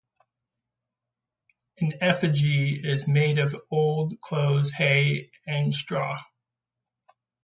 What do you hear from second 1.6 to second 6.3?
An effigy is made of old clothes, hay, and straw.